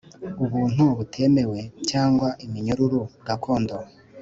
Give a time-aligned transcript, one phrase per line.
[0.43, 3.75] Ubuntu butemewe cyangwa iminyururu gakondo